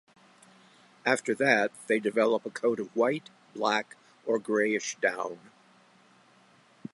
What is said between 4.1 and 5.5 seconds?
or grayish down.